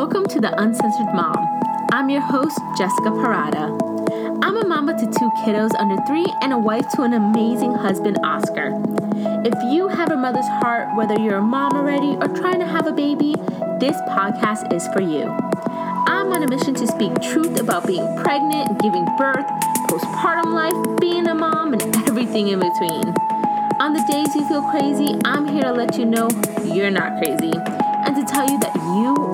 [0.00, 1.60] Welcome to The Uncensored Mom.
[1.92, 3.68] I'm your host, Jessica Parada.
[4.42, 8.16] I'm a mama to two kiddos under three and a wife to an amazing husband,
[8.24, 8.72] Oscar.
[9.44, 12.86] If you have a mother's heart, whether you're a mom already or trying to have
[12.86, 13.34] a baby,
[13.78, 15.24] this podcast is for you.
[16.08, 19.44] I'm on a mission to speak truth about being pregnant, giving birth,
[19.92, 23.12] postpartum life, being a mom, and everything in between.
[23.78, 26.30] On the days you feel crazy, I'm here to let you know
[26.64, 27.52] you're not crazy
[28.06, 29.29] and to tell you that you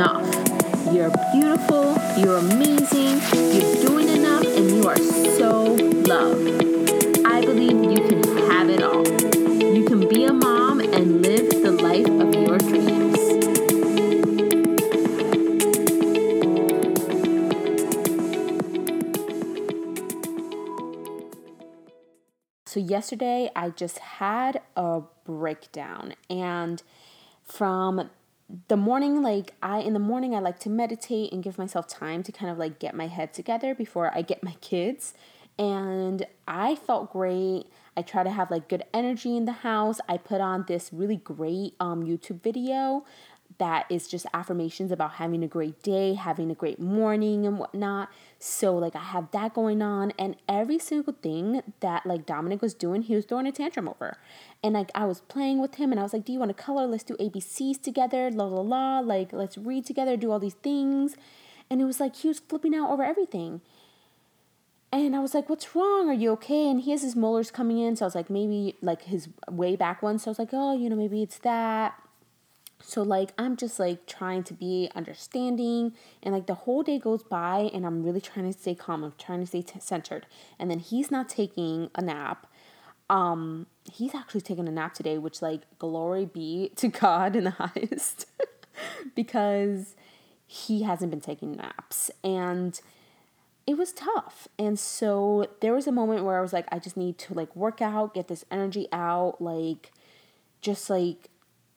[0.00, 0.94] enough.
[0.94, 3.20] You're beautiful, you're amazing,
[3.52, 5.74] you're doing enough, and you are so
[6.08, 6.48] loved.
[7.26, 9.06] I believe you can have it all.
[9.06, 13.18] You can be a mom and live the life of your dreams.
[22.64, 26.82] So, yesterday I just had a breakdown, and
[27.44, 28.08] from
[28.68, 32.22] the morning like i in the morning i like to meditate and give myself time
[32.22, 35.14] to kind of like get my head together before i get my kids.
[35.58, 37.64] And i felt great.
[37.96, 39.98] I try to have like good energy in the house.
[40.08, 43.04] I put on this really great um, youtube video
[43.60, 48.08] that is just affirmations about having a great day, having a great morning, and whatnot.
[48.38, 52.74] So, like, I have that going on, and every single thing that like Dominic was
[52.74, 54.16] doing, he was throwing a tantrum over.
[54.64, 56.60] And like, I was playing with him, and I was like, Do you want to
[56.60, 56.86] color?
[56.86, 59.00] Let's do ABCs together, la la la.
[59.00, 61.14] Like, let's read together, do all these things.
[61.68, 63.60] And it was like, he was flipping out over everything.
[64.92, 66.08] And I was like, what's wrong?
[66.08, 66.68] Are you okay?
[66.68, 67.94] And he has his molars coming in.
[67.94, 70.18] So I was like, maybe like his way back one.
[70.18, 71.94] So I was like, oh, you know, maybe it's that.
[72.82, 75.92] So like I'm just like trying to be understanding
[76.22, 79.04] and like the whole day goes by and I'm really trying to stay calm.
[79.04, 80.26] I'm trying to stay t- centered.
[80.58, 82.46] And then he's not taking a nap.
[83.08, 87.50] Um he's actually taking a nap today, which like glory be to God in the
[87.50, 88.26] highest
[89.14, 89.94] because
[90.46, 92.80] he hasn't been taking naps and
[93.66, 94.48] it was tough.
[94.58, 97.54] And so there was a moment where I was like I just need to like
[97.54, 99.92] work out, get this energy out, like
[100.60, 101.30] just like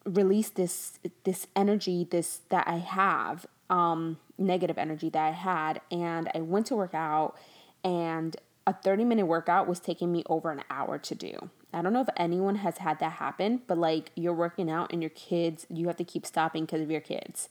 [0.04, 6.30] release this this energy this that I have um negative energy that I had and
[6.34, 7.36] I went to work out
[7.82, 11.50] and a 30 minute workout was taking me over an hour to do.
[11.72, 15.02] I don't know if anyone has had that happen, but like you're working out and
[15.02, 17.48] your kids, you have to keep stopping because of your kids.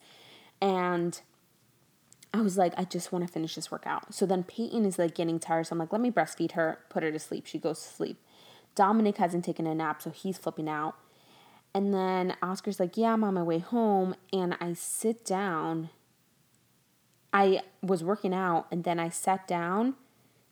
[0.62, 1.20] And
[2.34, 4.14] I was like, I just want to finish this workout.
[4.14, 5.68] So then Peyton is like getting tired.
[5.68, 7.46] So I'm like, let me breastfeed her, put her to sleep.
[7.46, 8.18] She goes to sleep.
[8.76, 10.96] Dominic hasn't taken a nap, so he's flipping out.
[11.74, 14.16] And then Oscar's like, Yeah, I'm on my way home.
[14.32, 15.90] And I sit down.
[17.32, 19.96] I was working out and then I sat down,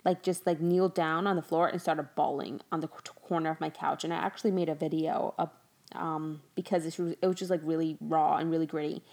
[0.04, 3.62] like just like kneeled down on the floor and started bawling on the corner of
[3.62, 4.04] my couch.
[4.04, 5.52] And I actually made a video of,
[5.94, 9.04] um, because it was, it was just like really raw and really gritty.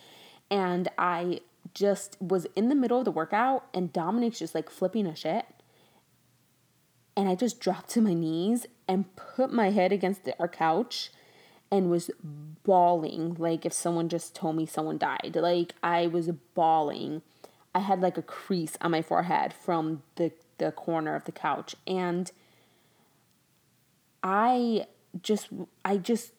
[0.50, 1.40] And I
[1.74, 5.44] just was in the middle of the workout and Dominic's just like flipping a shit.
[7.14, 11.10] And I just dropped to my knees and put my head against the, our couch
[11.70, 12.10] and was
[12.64, 15.36] bawling like if someone just told me someone died.
[15.38, 17.22] Like I was bawling.
[17.74, 21.76] I had like a crease on my forehead from the the corner of the couch
[21.86, 22.32] and
[24.22, 24.86] I
[25.22, 25.48] just
[25.84, 26.32] I just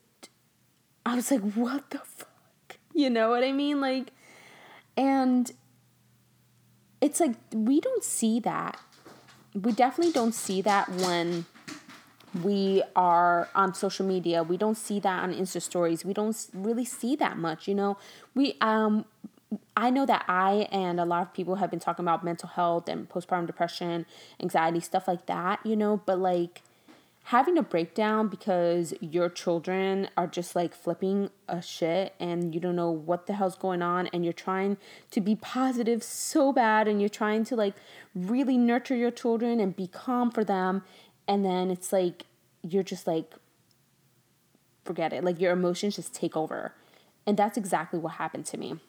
[1.06, 2.78] I was like what the fuck?
[2.94, 3.79] You know what I mean?
[3.79, 4.11] Like
[4.97, 5.51] and
[7.01, 8.79] it's like we don't see that.
[9.53, 11.46] We definitely don't see that when
[12.44, 14.44] we are on social media.
[14.44, 16.06] We don't see that on insta stories.
[16.06, 17.97] We don't really see that much you know?
[18.35, 19.06] We um
[19.75, 22.88] I know that I and a lot of people have been talking about mental health
[22.88, 24.06] and postpartum depression,
[24.40, 26.62] anxiety, stuff like that, you know, but like
[27.29, 32.75] having a breakdown because your children are just like flipping a shit and you don't
[32.75, 34.78] know what the hell's going on and you're trying
[35.11, 37.75] to be positive so bad and you're trying to like
[38.16, 40.84] really nurture your children and be calm for them
[41.29, 42.25] and then it's like
[42.63, 43.34] you're just like
[44.84, 45.23] forget it.
[45.23, 46.73] Like your emotions just take over.
[47.28, 48.79] And that's exactly what happened to me.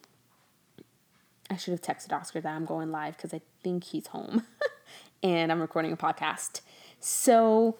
[1.51, 4.45] I should have texted oscar that i'm going live because i think he's home
[5.23, 6.61] and i'm recording a podcast.
[7.01, 7.77] So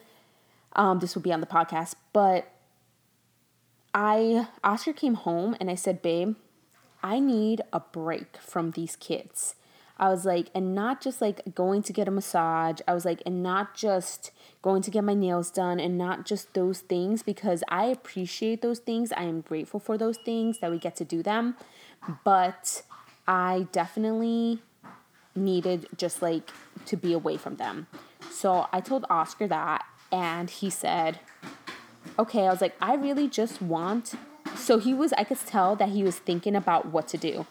[0.73, 2.51] um, this will be on the podcast but
[3.93, 6.35] i oscar came home and i said babe
[7.03, 9.55] i need a break from these kids
[10.01, 12.79] I was like, and not just like going to get a massage.
[12.87, 14.31] I was like, and not just
[14.63, 18.79] going to get my nails done and not just those things because I appreciate those
[18.79, 19.11] things.
[19.11, 21.55] I am grateful for those things that we get to do them.
[22.23, 22.81] But
[23.27, 24.59] I definitely
[25.35, 26.49] needed just like
[26.87, 27.85] to be away from them.
[28.31, 31.19] So I told Oscar that and he said,
[32.17, 34.15] okay, I was like, I really just want
[34.55, 37.45] so he was I could tell that he was thinking about what to do.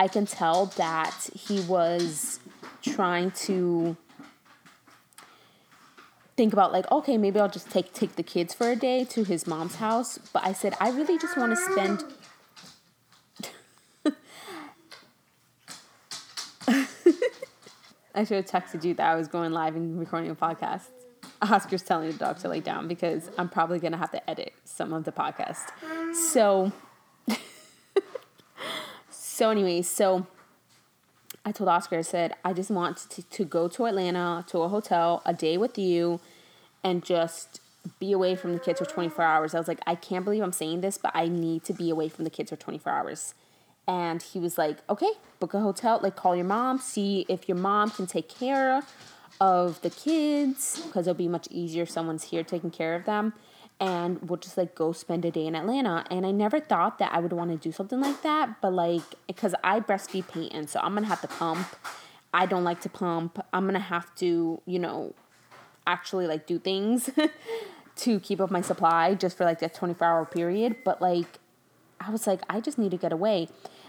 [0.00, 2.40] I can tell that he was
[2.80, 3.98] trying to
[6.38, 9.24] think about like okay maybe I'll just take take the kids for a day to
[9.24, 12.02] his mom's house but I said I really just want to spend
[18.14, 20.86] I should have texted you that I was going live and recording a podcast.
[21.42, 24.54] Oscar's telling the dog to lay down because I'm probably going to have to edit
[24.64, 25.68] some of the podcast.
[26.14, 26.72] So,
[29.40, 30.26] so anyways, so
[31.46, 34.68] I told Oscar, I said, I just want to, to go to Atlanta to a
[34.68, 36.20] hotel a day with you
[36.84, 37.62] and just
[37.98, 39.54] be away from the kids for 24 hours.
[39.54, 42.10] I was like, I can't believe I'm saying this, but I need to be away
[42.10, 43.32] from the kids for 24 hours.
[43.88, 47.56] And he was like, okay, book a hotel, like call your mom, see if your
[47.56, 48.82] mom can take care
[49.40, 53.32] of the kids because it'll be much easier if someone's here taking care of them.
[53.80, 56.04] And we'll just like go spend a day in Atlanta.
[56.10, 59.02] And I never thought that I would want to do something like that, but like,
[59.26, 61.66] because I breastfeed Peyton, so I'm gonna have to pump.
[62.32, 63.44] I don't like to pump.
[63.52, 65.14] I'm gonna have to, you know,
[65.86, 67.08] actually like do things
[67.96, 70.76] to keep up my supply just for like that 24 hour period.
[70.84, 71.38] But like,
[71.98, 73.48] I was like, I just need to get away.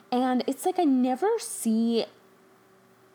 [0.09, 2.05] And it's like I never see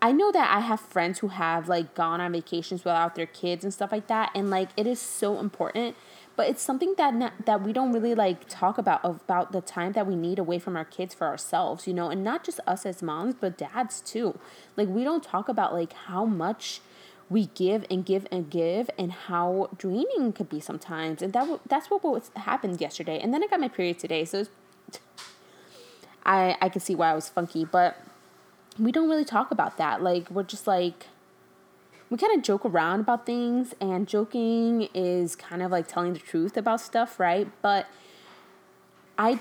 [0.00, 3.64] I know that I have friends who have like gone on vacations without their kids
[3.64, 5.96] and stuff like that and like it is so important
[6.36, 9.92] but it's something that not, that we don't really like talk about about the time
[9.92, 12.84] that we need away from our kids for ourselves, you know, and not just us
[12.84, 14.38] as moms, but dads too.
[14.76, 16.80] Like we don't talk about like how much
[17.28, 21.22] we give and give and give and how draining could be sometimes.
[21.22, 23.18] And that that's what what happened yesterday.
[23.18, 24.44] And then I got my period today, so
[26.24, 27.96] I I can see why I was funky, but
[28.78, 30.02] we don't really talk about that.
[30.02, 31.06] Like we're just like
[32.10, 36.20] we kind of joke around about things and joking is kind of like telling the
[36.20, 37.48] truth about stuff, right?
[37.62, 37.86] But
[39.18, 39.40] I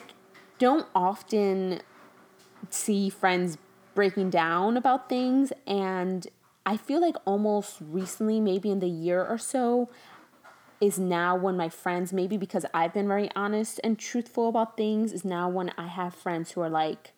[0.58, 1.82] don't often
[2.70, 3.58] see friends
[3.94, 6.28] breaking down about things and
[6.66, 9.90] I feel like almost recently, maybe in the year or so,
[10.82, 15.14] is now when my friends, maybe because I've been very honest and truthful about things,
[15.14, 17.14] is now when I have friends who are like,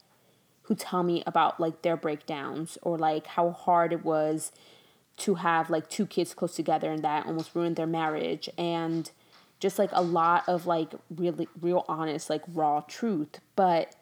[0.64, 4.52] who tell me about like their breakdowns or like how hard it was
[5.18, 9.12] to have like two kids close together and that almost ruined their marriage and
[9.60, 13.96] just like a lot of like really real honest like raw truth but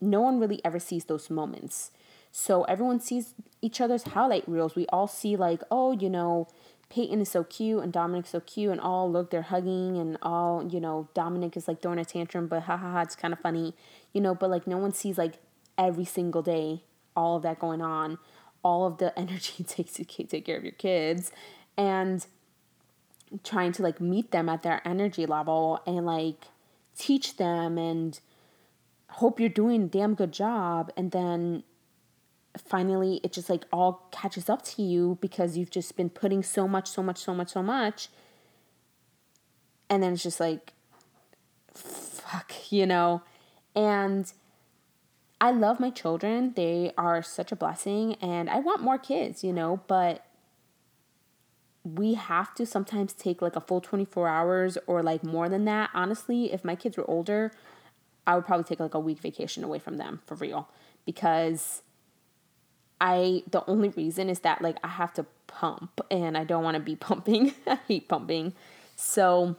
[0.00, 1.90] no one really ever sees those moments.
[2.30, 4.76] So everyone sees each other's highlight reels.
[4.76, 6.48] We all see like oh you know
[6.90, 10.66] Peyton is so cute and Dominic's so cute and all look they're hugging and all
[10.68, 13.40] you know Dominic is like throwing a tantrum but ha ha ha it's kind of
[13.40, 13.74] funny
[14.12, 15.34] you know but like no one sees like
[15.76, 16.82] every single day
[17.14, 18.18] all of that going on
[18.62, 21.32] all of the energy it takes to take care of your kids
[21.76, 22.26] and
[23.44, 26.46] trying to like meet them at their energy level and like
[26.96, 28.20] teach them and
[29.10, 31.62] hope you're doing a damn good job and then
[32.56, 36.66] finally it just like all catches up to you because you've just been putting so
[36.66, 38.08] much, so much, so much, so much.
[39.90, 40.72] And then it's just like,
[41.74, 43.22] fuck, you know?
[43.74, 44.30] And
[45.40, 46.52] I love my children.
[46.56, 50.24] They are such a blessing and I want more kids, you know, but
[51.84, 55.90] we have to sometimes take like a full 24 hours or like more than that.
[55.94, 57.52] Honestly, if my kids were older,
[58.26, 60.68] I would probably take like a week vacation away from them for real
[61.06, 61.82] because
[63.00, 66.74] I the only reason is that like I have to pump and I don't want
[66.74, 67.54] to be pumping.
[67.66, 68.54] I hate pumping.
[68.96, 69.56] So,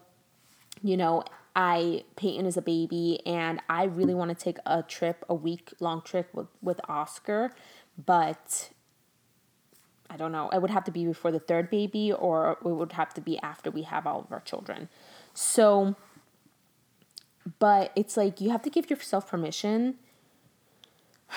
[0.84, 1.24] you know,
[1.60, 5.74] I Peyton is a baby and I really want to take a trip, a week
[5.82, 7.52] long trip with, with Oscar,
[8.06, 8.70] but
[10.10, 10.50] I don't know.
[10.52, 13.38] It would have to be before the third baby or it would have to be
[13.40, 14.88] after we have all of our children.
[15.34, 15.98] So
[17.60, 19.96] but it's like you have to give yourself permission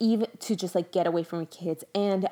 [0.00, 2.30] even to just like get away from your kids and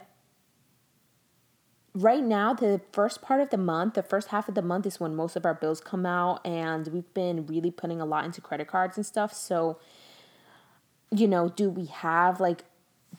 [1.95, 4.99] right now the first part of the month the first half of the month is
[4.99, 8.41] when most of our bills come out and we've been really putting a lot into
[8.41, 9.33] credit cards and stuff.
[9.33, 9.79] So
[11.11, 12.65] you know do we have like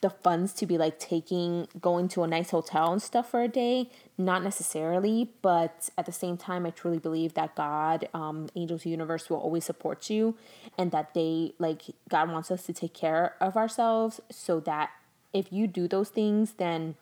[0.01, 3.47] the funds to be like taking going to a nice hotel and stuff for a
[3.47, 3.89] day?
[4.17, 9.29] Not necessarily but at the same time i truly believe that god um, angels universe
[9.29, 10.35] will always support you
[10.77, 14.89] and that they like god wants us to take care of ourselves so that
[15.33, 16.95] if you do those things then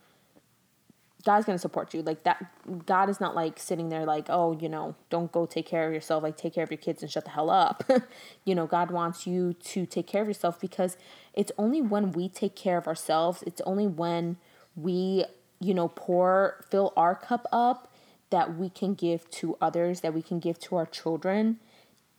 [1.25, 2.01] God's gonna support you.
[2.01, 5.65] Like that God is not like sitting there like, oh, you know, don't go take
[5.65, 7.89] care of yourself, like take care of your kids and shut the hell up.
[8.45, 10.97] you know, God wants you to take care of yourself because
[11.33, 14.37] it's only when we take care of ourselves, it's only when
[14.75, 15.25] we,
[15.59, 17.89] you know, pour fill our cup up
[18.29, 21.59] that we can give to others, that we can give to our children,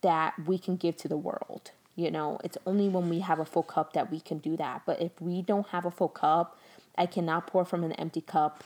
[0.00, 1.73] that we can give to the world.
[1.96, 4.82] You know, it's only when we have a full cup that we can do that.
[4.87, 6.58] But if we don't have a full cup,
[6.96, 8.64] I cannot pour from an empty cup.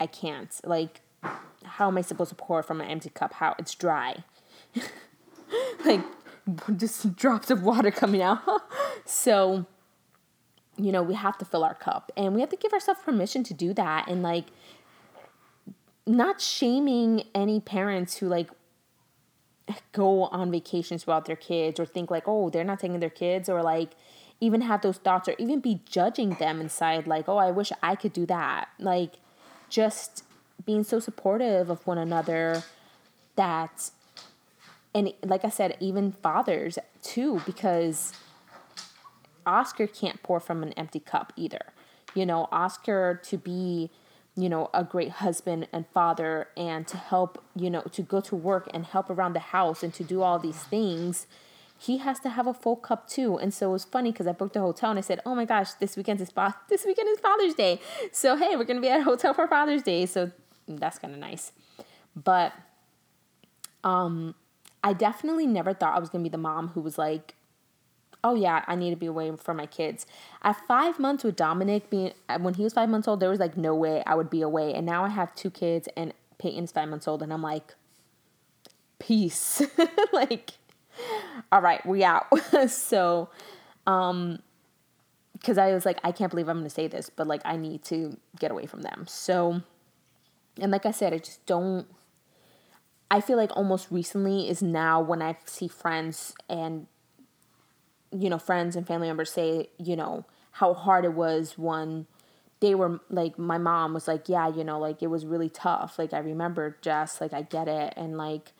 [0.00, 0.54] I can't.
[0.64, 1.00] Like,
[1.64, 3.34] how am I supposed to pour from an empty cup?
[3.34, 4.24] How it's dry.
[5.84, 6.00] like
[6.76, 8.40] just drops of water coming out.
[9.04, 9.66] so,
[10.76, 13.42] you know, we have to fill our cup and we have to give ourselves permission
[13.44, 14.46] to do that and like
[16.06, 18.50] not shaming any parents who like
[19.92, 23.48] go on vacations without their kids or think like, oh, they're not taking their kids
[23.48, 23.90] or like
[24.40, 27.94] even have those thoughts or even be judging them inside like, oh, I wish I
[27.94, 28.68] could do that.
[28.78, 29.14] Like
[29.68, 30.24] just
[30.64, 32.62] being so supportive of one another
[33.36, 33.90] that
[34.94, 38.12] and like I said, even fathers too, because
[39.46, 41.72] Oscar can't pour from an empty cup either.
[42.14, 43.90] You know, Oscar to be
[44.38, 48.36] you know, a great husband and father and to help, you know, to go to
[48.36, 51.26] work and help around the house and to do all these things,
[51.78, 53.38] he has to have a full cup too.
[53.38, 55.44] And so it was funny because I booked a hotel and I said, "Oh my
[55.44, 56.32] gosh, this weekend is
[56.68, 57.80] this weekend is Father's Day,
[58.12, 60.32] so hey, we're gonna be at a hotel for Father's Day." So
[60.66, 61.52] that's kind of nice,
[62.14, 62.52] but
[63.84, 64.34] um,
[64.82, 67.34] I definitely never thought I was gonna be the mom who was like,
[68.24, 70.06] oh yeah, I need to be away from my kids.
[70.42, 73.56] At five months with Dominic being when he was five months old, there was like
[73.56, 74.74] no way I would be away.
[74.74, 77.74] And now I have two kids and Peyton's five months old, and I'm like,
[78.98, 79.62] peace.
[80.12, 80.52] like,
[81.52, 82.26] all right, we out.
[82.68, 83.30] so,
[83.86, 84.40] um,
[85.32, 87.84] because I was like, I can't believe I'm gonna say this, but like I need
[87.84, 89.06] to get away from them.
[89.06, 89.62] So,
[90.60, 91.86] and like I said, I just don't.
[93.10, 96.86] I feel like almost recently is now when I see friends and
[98.10, 102.06] you know, friends and family members say, you know, how hard it was when
[102.60, 105.98] they were like, my mom was like, yeah, you know, like it was really tough.
[105.98, 107.94] Like I remember Jess, like I get it.
[107.96, 108.52] And like,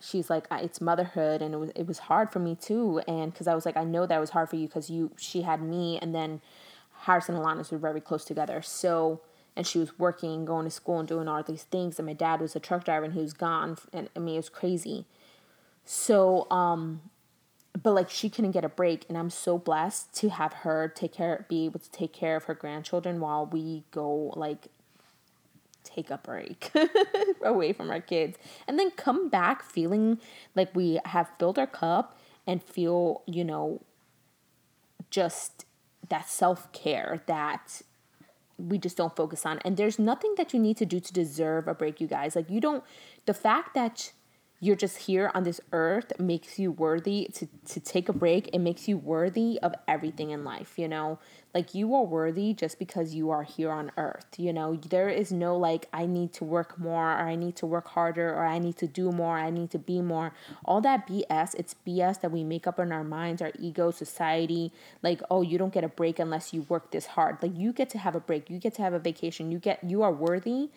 [0.00, 1.42] she's like, it's motherhood.
[1.42, 3.00] And it was, it was hard for me too.
[3.06, 5.42] And cause I was like, I know that was hard for you cause you, she
[5.42, 6.40] had me and then
[7.02, 8.62] Harrison and Alanis were very close together.
[8.62, 9.20] So,
[9.56, 11.98] and she was working, going to school and doing all these things.
[11.98, 13.76] And my dad was a truck driver and he was gone.
[13.92, 15.06] And I mean, it was crazy.
[15.84, 17.02] So, um,
[17.80, 21.12] but like she couldn't get a break and i'm so blessed to have her take
[21.12, 24.68] care be able to take care of her grandchildren while we go like
[25.84, 26.70] take a break
[27.44, 28.36] away from our kids
[28.68, 30.18] and then come back feeling
[30.54, 33.80] like we have filled our cup and feel you know
[35.10, 35.64] just
[36.08, 37.82] that self-care that
[38.68, 39.58] we just don't focus on.
[39.64, 42.36] And there's nothing that you need to do to deserve a break you guys.
[42.36, 42.84] Like you don't
[43.26, 44.12] the fact that
[44.62, 48.48] you're just here on this earth makes you worthy to, to take a break.
[48.52, 51.18] It makes you worthy of everything in life, you know?
[51.54, 54.76] Like you are worthy just because you are here on earth, you know?
[54.76, 58.34] There is no like, I need to work more or I need to work harder
[58.34, 60.34] or I need to do more, I need to be more.
[60.66, 64.72] All that BS, it's BS that we make up in our minds, our ego, society.
[65.02, 67.38] Like, oh, you don't get a break unless you work this hard.
[67.42, 69.82] Like, you get to have a break, you get to have a vacation, you get,
[69.82, 70.68] you are worthy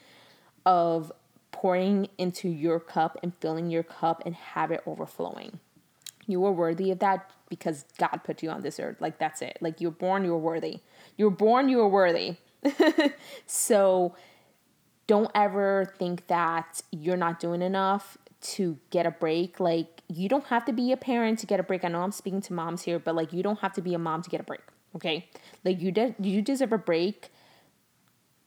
[0.65, 1.11] of
[1.53, 5.59] pouring into your cup and filling your cup and have it overflowing.
[6.27, 8.99] You are worthy of that because God put you on this earth.
[8.99, 9.57] Like that's it.
[9.61, 10.79] Like you're born, you're worthy.
[11.15, 12.37] You're born, you are worthy.
[13.45, 14.15] so
[15.07, 19.59] don't ever think that you're not doing enough to get a break.
[19.59, 21.85] Like you don't have to be a parent to get a break.
[21.85, 23.99] I know I'm speaking to moms here, but like you don't have to be a
[23.99, 24.61] mom to get a break.
[24.95, 25.29] Okay?
[25.63, 27.31] Like you de- you deserve a break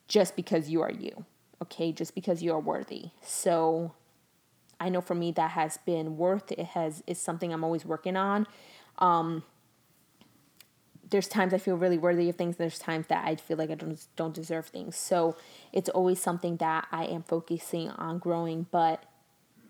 [0.08, 1.25] just because you are you
[1.62, 3.10] okay, just because you are worthy.
[3.22, 3.92] So
[4.78, 8.16] I know for me that has been worth it has is something I'm always working
[8.16, 8.46] on.
[8.98, 9.42] Um,
[11.08, 12.56] there's times I feel really worthy of things.
[12.56, 14.96] There's times that I feel like I don't don't deserve things.
[14.96, 15.36] So
[15.72, 19.04] it's always something that I am focusing on growing, but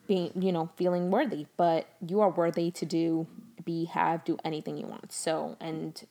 [0.07, 1.47] being you know feeling worthy.
[1.57, 3.27] But you are worthy to do,
[3.65, 5.13] be, have, do anything you want.
[5.13, 6.03] So and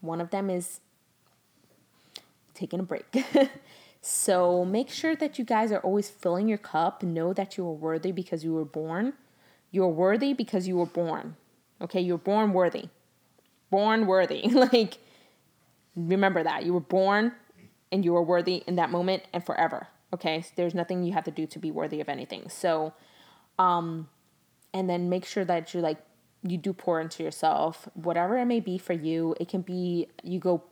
[0.00, 0.80] one of them is
[2.54, 3.04] taking a break.
[4.00, 7.02] So make sure that you guys are always filling your cup.
[7.02, 9.12] Know that you are worthy because you were born.
[9.70, 11.36] You're worthy because you were born.
[11.80, 12.88] Okay, you were born worthy.
[13.70, 14.42] Born worthy.
[14.48, 14.98] like,
[15.94, 16.64] remember that.
[16.64, 17.32] You were born
[17.92, 19.88] and you were worthy in that moment and forever.
[20.12, 22.48] Okay, so there's nothing you have to do to be worthy of anything.
[22.48, 22.92] So,
[23.58, 24.08] um,
[24.72, 25.98] and then make sure that you like
[26.42, 29.34] you do pour into yourself, whatever it may be for you.
[29.38, 30.62] It can be you go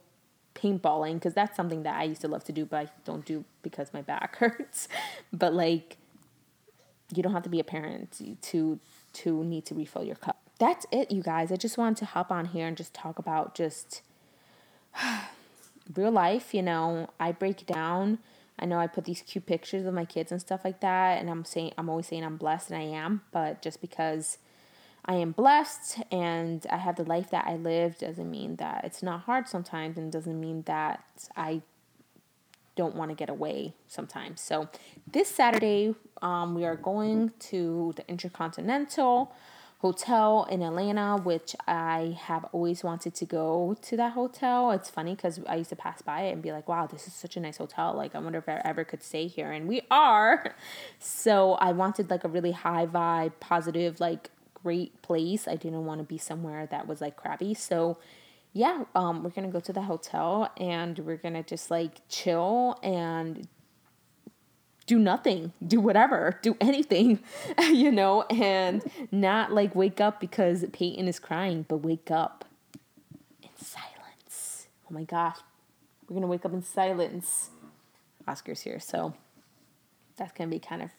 [0.59, 3.45] paintballing because that's something that I used to love to do, but I don't do
[3.63, 4.89] because my back hurts.
[5.33, 5.97] but like,
[7.15, 8.81] you don't have to be a parent to
[9.15, 10.41] to need to refill your cup.
[10.59, 11.51] That's it, you guys.
[11.53, 14.03] I just wanted to hop on here and just talk about just
[15.95, 16.53] real life.
[16.53, 18.19] You know, I break down.
[18.59, 21.31] I know I put these cute pictures of my kids and stuff like that, and
[21.31, 23.23] I'm saying I'm always saying I'm blessed, and I am.
[23.31, 24.39] But just because
[25.09, 29.03] I am blessed and I have the life that I live doesn't mean that it's
[29.03, 31.03] not hard sometimes and doesn't mean that
[31.35, 31.63] I
[32.77, 34.43] don't want to get away sometimes.
[34.43, 34.69] So
[35.11, 39.35] this Saturday, um, we are going to the Intercontinental
[39.79, 44.73] Hotel in Atlanta, which I have always wanted to go to that hotel.
[44.73, 47.15] It's funny because I used to pass by it and be like, wow, this is
[47.15, 47.95] such a nice hotel.
[47.95, 49.51] Like, I wonder if I ever could stay here.
[49.53, 50.55] And we are.
[51.01, 54.31] So I wanted like a really high vibe, positive, like
[54.63, 55.49] great place.
[55.49, 57.55] I didn't want to be somewhere that was like crappy.
[57.55, 57.99] So
[58.53, 63.47] yeah, um, we're gonna go to the hotel and we're gonna just like chill and
[64.87, 67.21] do nothing, do whatever, do anything,
[67.71, 72.47] you know, and not like wake up because Peyton is crying, but wake up
[73.43, 74.67] in silence.
[74.91, 75.37] Oh my gosh,
[76.09, 77.51] we're gonna wake up in silence.
[78.27, 79.15] Oscar's here, so
[80.17, 80.91] that's gonna be kind of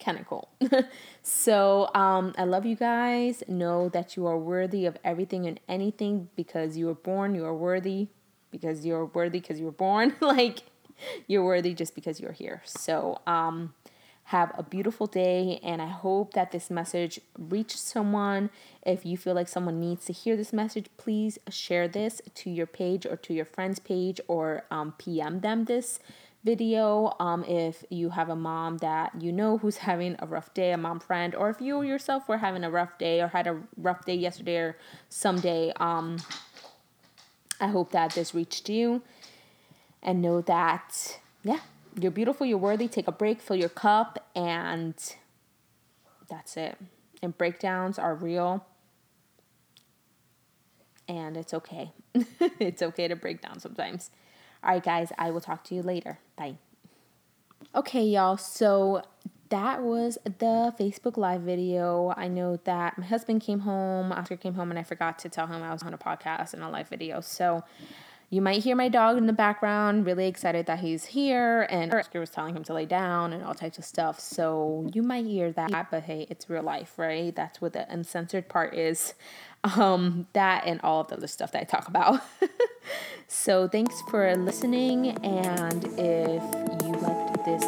[0.00, 0.48] kind of cool.
[1.22, 3.42] so um, I love you guys.
[3.48, 7.34] Know that you are worthy of everything and anything because you were born.
[7.34, 8.08] You are worthy
[8.50, 10.16] because you're worthy because you were born.
[10.20, 10.62] like
[11.26, 12.62] you're worthy just because you're here.
[12.64, 13.74] So um,
[14.24, 18.50] have a beautiful day, and I hope that this message reached someone.
[18.84, 22.66] If you feel like someone needs to hear this message, please share this to your
[22.66, 26.00] page or to your friend's page or um, PM them this
[26.42, 30.72] video um, if you have a mom that you know who's having a rough day,
[30.72, 33.60] a mom friend, or if you yourself were having a rough day or had a
[33.76, 34.76] rough day yesterday or
[35.08, 35.72] someday.
[35.76, 36.18] Um,
[37.60, 39.02] I hope that this reached you
[40.02, 41.60] and know that, yeah,
[42.00, 42.88] you're beautiful, you're worthy.
[42.88, 44.94] Take a break, fill your cup, and
[46.28, 46.78] that's it.
[47.22, 48.64] And breakdowns are real.
[51.06, 51.92] And it's okay.
[52.14, 54.10] it's okay to break down sometimes.
[54.62, 56.18] All right, guys, I will talk to you later.
[56.36, 56.56] Bye.
[57.74, 58.36] Okay, y'all.
[58.36, 59.02] So
[59.48, 62.12] that was the Facebook Live video.
[62.16, 65.46] I know that my husband came home, Oscar came home, and I forgot to tell
[65.46, 67.20] him I was on a podcast and a live video.
[67.20, 67.64] So
[68.28, 72.20] you might hear my dog in the background, really excited that he's here, and Oscar
[72.20, 74.20] was telling him to lay down and all types of stuff.
[74.20, 77.34] So you might hear that, but hey, it's real life, right?
[77.34, 79.14] That's what the uncensored part is.
[79.62, 82.22] Um, that and all of the other stuff that I talk about.
[83.28, 86.42] so thanks for listening, and if
[86.82, 87.64] you liked this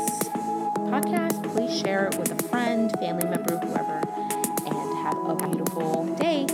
[0.88, 4.00] podcast, please share it with a friend, family member, whoever,
[4.66, 6.46] and have a beautiful day.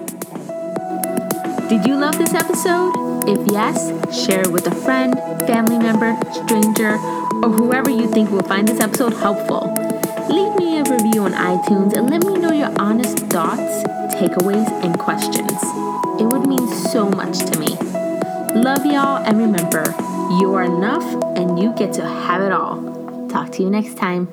[1.69, 3.29] Did you love this episode?
[3.29, 3.91] If yes,
[4.25, 5.15] share it with a friend,
[5.47, 6.95] family member, stranger,
[7.43, 9.75] or whoever you think will find this episode helpful.
[10.31, 13.83] Leave me a review on iTunes and let me know your honest thoughts,
[14.19, 15.63] takeaways, and questions.
[16.21, 17.77] It would mean so much to me.
[18.61, 19.85] Love y'all, and remember,
[20.41, 21.05] you are enough
[21.37, 23.29] and you get to have it all.
[23.29, 24.29] Talk to you next time.